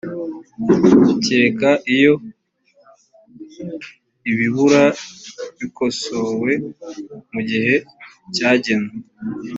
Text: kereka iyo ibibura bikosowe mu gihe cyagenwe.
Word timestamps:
kereka 1.23 1.69
iyo 1.95 2.13
ibibura 4.31 4.83
bikosowe 5.59 6.51
mu 7.31 7.41
gihe 7.49 7.73
cyagenwe. 8.35 8.91